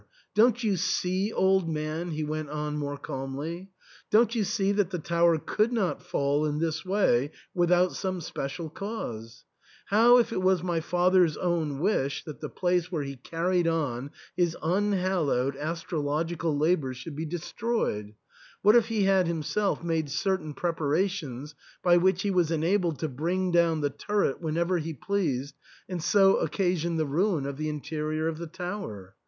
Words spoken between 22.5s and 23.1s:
en abled to